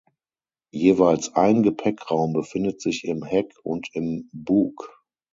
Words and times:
Jeweils 0.73 1.31
ein 1.35 1.61
Gepäckraum 1.61 2.33
befindet 2.33 2.81
sich 2.81 3.03
im 3.03 3.23
Heck 3.23 3.53
und 3.61 3.87
im 3.93 4.31
Bug. 4.33 4.89